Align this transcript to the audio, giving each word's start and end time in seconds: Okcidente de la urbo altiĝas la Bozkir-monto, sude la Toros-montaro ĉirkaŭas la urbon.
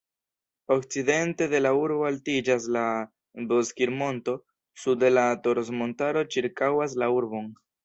Okcidente 0.75 1.47
de 1.51 1.59
la 1.65 1.73
urbo 1.79 2.07
altiĝas 2.11 2.65
la 2.77 2.87
Bozkir-monto, 3.53 4.37
sude 4.87 5.15
la 5.15 5.29
Toros-montaro 5.47 6.27
ĉirkaŭas 6.37 7.01
la 7.05 7.15
urbon. 7.21 7.51